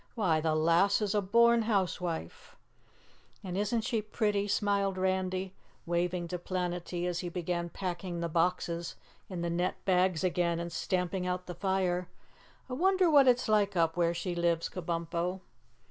[0.15, 2.55] Why, the lass is a born housewife!"
[3.43, 5.53] "And isn't she pretty?" smiled Randy,
[5.85, 8.95] waving to Planetty as he began packing the boxes
[9.29, 12.07] in the net bags again and stamping out the fire.
[12.67, 15.41] "I wonder what it's like up where she lives, Kabumpo?"